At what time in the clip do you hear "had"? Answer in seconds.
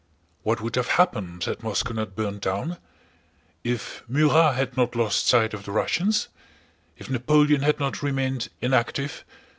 1.43-1.61, 4.55-4.75, 7.61-7.79